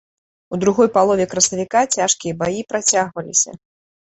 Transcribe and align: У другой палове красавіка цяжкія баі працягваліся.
У 0.55 0.57
другой 0.63 0.87
палове 0.95 1.27
красавіка 1.35 1.79
цяжкія 1.99 2.33
баі 2.41 2.67
працягваліся. 2.73 3.51